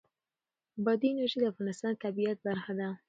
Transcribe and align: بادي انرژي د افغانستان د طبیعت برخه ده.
بادي 0.85 1.07
انرژي 1.11 1.37
د 1.41 1.45
افغانستان 1.53 1.91
د 1.95 2.01
طبیعت 2.05 2.37
برخه 2.47 2.71
ده. 2.79 2.89